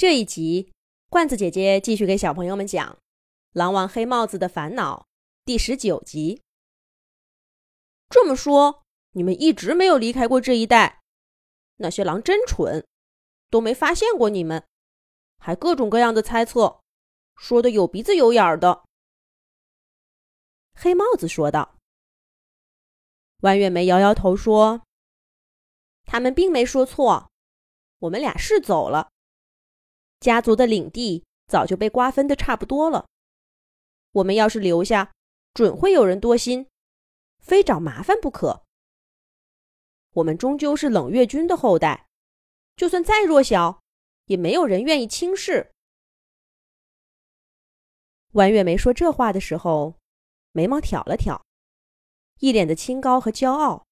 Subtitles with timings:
[0.00, 0.72] 这一集，
[1.10, 2.92] 罐子姐姐继续给小朋友们讲
[3.52, 5.06] 《狼王黑帽子的烦恼》
[5.44, 6.40] 第十九集。
[8.08, 11.02] 这么说，你们一直没有离开过这一带？
[11.76, 12.82] 那些狼真蠢，
[13.50, 14.66] 都没发现过你们，
[15.36, 16.80] 还各种各样的猜测，
[17.36, 18.82] 说的有鼻子有眼的。
[20.72, 21.76] 黑帽子说道。
[23.40, 24.80] 弯月梅摇摇头说
[26.08, 27.30] ：“他们并没说错，
[27.98, 29.08] 我们俩是走了。”
[30.20, 33.08] 家族的领地早就被瓜分的差不多了，
[34.12, 35.12] 我们要是留下，
[35.54, 36.68] 准会有人多心，
[37.38, 38.62] 非找麻烦不可。
[40.12, 42.06] 我们终究是冷月军的后代，
[42.76, 43.80] 就算再弱小，
[44.26, 45.72] 也没有人愿意轻视。
[48.32, 49.96] 弯月梅说这话的时候，
[50.52, 51.42] 眉毛挑了挑，
[52.40, 53.86] 一脸的清高和骄傲，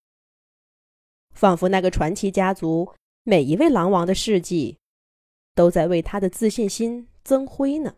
[1.33, 4.79] 仿佛那个传奇家族每一位狼王的事迹。
[5.59, 7.97] 都在为他的自信心增辉呢。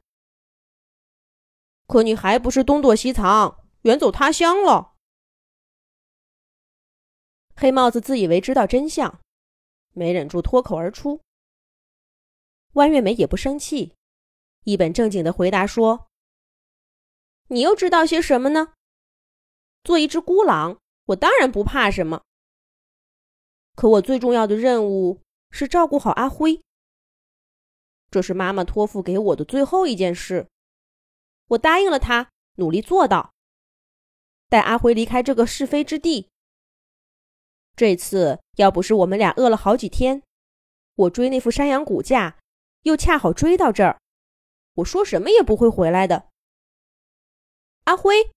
[1.87, 4.95] 可你还不是东躲西藏，远走他乡了？
[7.55, 9.21] 黑帽子自以为知道真相，
[9.93, 11.21] 没忍住脱口而出。
[12.73, 13.95] 弯月梅也不生气，
[14.65, 16.09] 一本正经的回答说
[17.49, 18.73] ：“你又知道些什么呢？
[19.85, 22.23] 做一只孤狼，我当然不怕什么。
[23.75, 26.63] 可我最重要的任务是照顾好阿辉。”
[28.11, 30.49] 这是妈妈托付给我的最后一件事，
[31.47, 33.33] 我答应了她，努力做到，
[34.49, 36.29] 带阿辉离开这个是非之地。
[37.77, 40.23] 这次要不是我们俩饿了好几天，
[40.97, 42.39] 我追那副山羊骨架，
[42.83, 44.01] 又恰好追到这儿，
[44.75, 46.29] 我说什么也不会回来的。
[47.85, 48.33] 阿辉，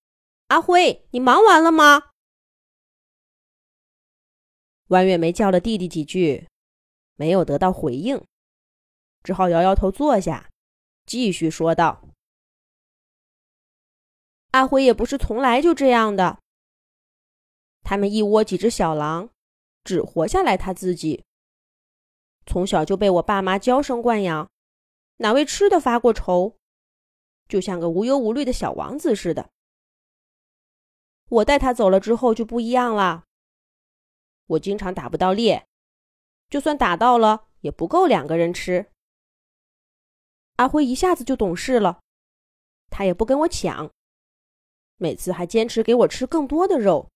[0.47, 2.11] 阿辉，你忙完了吗？
[4.87, 6.47] 弯月梅叫了弟弟几句，
[7.15, 8.23] 没有得到回应。
[9.23, 10.49] 只好摇摇头，坐下，
[11.05, 12.03] 继续说道
[14.51, 16.39] ：“阿辉也不是从来就这样的。
[17.83, 19.29] 他们一窝几只小狼，
[19.83, 21.23] 只活下来他自己。
[22.45, 24.49] 从小就被我爸妈娇生惯养，
[25.17, 26.57] 哪为吃的发过愁，
[27.47, 29.49] 就像个无忧无虑的小王子似的。
[31.29, 33.23] 我带他走了之后就不一样了。
[34.47, 35.65] 我经常打不到猎，
[36.49, 38.89] 就算打到了，也不够两个人吃。”
[40.57, 42.01] 阿辉一下子就懂事了，
[42.89, 43.91] 他也不跟我抢，
[44.97, 47.09] 每次还坚持给我吃更多的肉。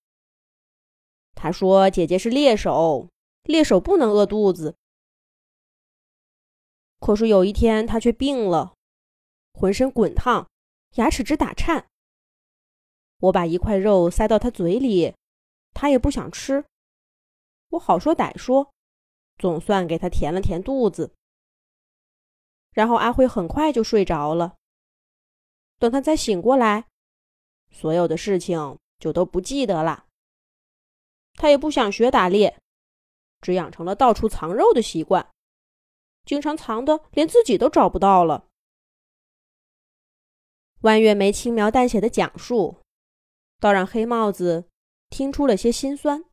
[1.34, 3.08] 他说：“姐姐是猎手，
[3.44, 4.74] 猎手不能饿肚子。”
[6.98, 8.74] 可是有一天他却病了，
[9.52, 10.50] 浑身滚烫，
[10.96, 11.86] 牙齿直打颤。
[13.20, 15.14] 我把一块肉塞到他嘴里，
[15.72, 16.64] 他也不想吃。
[17.68, 18.72] 我好说歹说，
[19.38, 21.14] 总算给他填了填肚子。
[22.78, 24.54] 然后阿辉很快就睡着了。
[25.80, 26.86] 等他再醒过来，
[27.72, 30.06] 所有的事情就都不记得了。
[31.34, 32.56] 他也不想学打猎，
[33.40, 35.28] 只养成了到处藏肉的习惯，
[36.24, 38.46] 经常藏的连自己都找不到了。
[40.82, 42.76] 万月梅轻描淡写的讲述，
[43.58, 44.68] 倒让黑帽子
[45.10, 46.24] 听出了些心酸。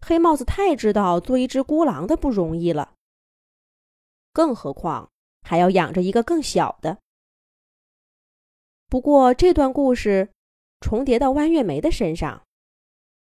[0.00, 2.94] 黑帽子太知道做一只孤狼的不容易了。
[4.32, 5.10] 更何况
[5.42, 6.98] 还要养着一个更小的。
[8.88, 10.32] 不过这段故事
[10.80, 12.46] 重叠到弯月梅的身上，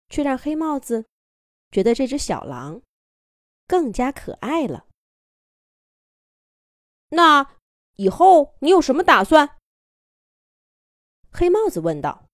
[0.09, 1.06] 却让黑帽子
[1.71, 2.82] 觉得这只小狼
[3.66, 4.87] 更加可爱了。
[7.11, 7.59] 那
[7.97, 9.59] 以后你有什么打算？
[11.31, 12.26] 黑帽子问道。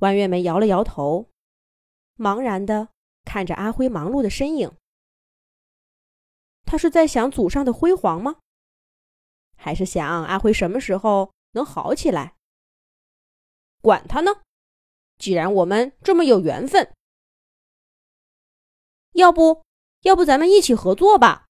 [0.00, 1.28] 弯月梅摇了摇头，
[2.16, 2.88] 茫然的
[3.24, 4.74] 看着阿辉忙碌的身影。
[6.70, 8.36] 他是在想祖上的辉煌吗？
[9.56, 12.36] 还是想阿辉什么时候能好起来？
[13.82, 14.42] 管他呢！
[15.18, 16.94] 既然我们这么有缘分，
[19.14, 19.64] 要不
[20.02, 21.48] 要不咱们一起合作吧？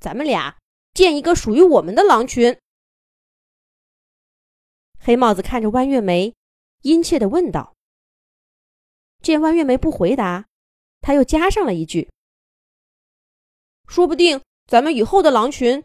[0.00, 0.58] 咱们俩
[0.92, 2.58] 建一个属于我们的狼群。
[4.98, 6.34] 黑帽子看着弯月梅，
[6.80, 7.76] 殷切的问道。
[9.22, 10.48] 见弯月梅不回答，
[11.00, 12.10] 他又加上了一句。
[13.92, 15.84] 说不定咱们以后的狼群，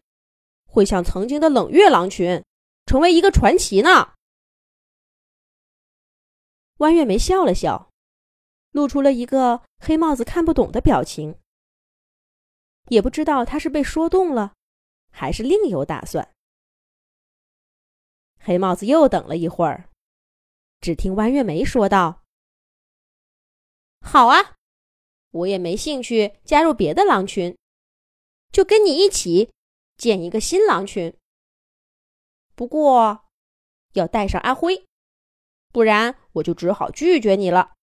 [0.65, 2.41] 会像曾经的冷月狼群，
[2.85, 4.13] 成为一个传奇呢。
[6.77, 7.89] 弯月梅笑了笑，
[8.71, 11.37] 露出了一个黑帽子看不懂的表情，
[12.87, 14.53] 也不知道他是被说动了，
[15.11, 16.33] 还是另有打算。
[18.39, 19.89] 黑帽子又等了一会儿，
[20.79, 22.23] 只听弯月梅说道
[23.99, 24.55] ：“好啊，
[25.31, 27.53] 我也没兴趣加入别的狼群。”
[28.51, 29.51] 就跟你一起
[29.97, 31.15] 建一个新狼群。
[32.55, 33.25] 不过
[33.93, 34.85] 要带上阿辉，
[35.71, 37.73] 不然我就只好拒绝你了。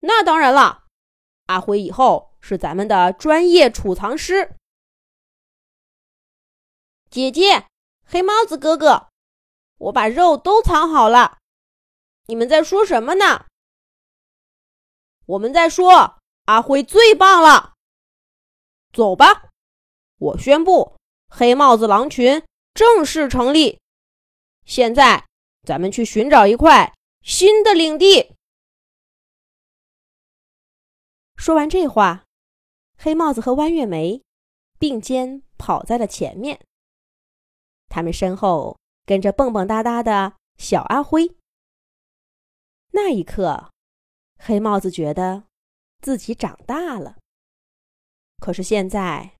[0.00, 0.86] 那当然了，
[1.46, 4.56] 阿辉以后是咱们的专业储藏师。
[7.10, 7.66] 姐姐，
[8.04, 9.08] 黑帽子哥哥，
[9.78, 11.38] 我把肉都藏好了。
[12.26, 13.46] 你们在说什么呢？
[15.26, 17.74] 我们在说阿辉最棒了。
[18.92, 19.50] 走吧，
[20.18, 20.96] 我宣布
[21.28, 22.42] 黑帽子狼群
[22.74, 23.80] 正式成立。
[24.64, 25.26] 现在，
[25.66, 28.34] 咱们去寻找一块新的领地。
[31.36, 32.24] 说完这话，
[32.98, 34.22] 黑帽子和弯月梅
[34.78, 36.60] 并肩跑在了前面。
[37.88, 41.36] 他们身后跟着蹦蹦哒哒的小阿辉。
[42.92, 43.70] 那一刻，
[44.38, 45.44] 黑帽子觉得
[46.00, 47.16] 自己长大了。
[48.40, 49.36] 可是现在，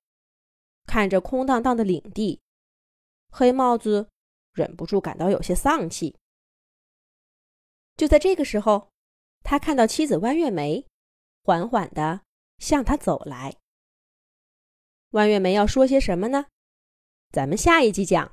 [0.86, 2.40] 看着空荡荡的领地，
[3.32, 4.08] 黑帽子。
[4.52, 6.16] 忍不住感到有些丧气。
[7.96, 8.88] 就在这个时候，
[9.44, 10.84] 他看到妻子弯月梅
[11.44, 12.22] 缓缓的
[12.58, 13.56] 向他走来。
[15.10, 16.46] 弯月梅要说些什么呢？
[17.30, 18.28] 咱们下一集讲。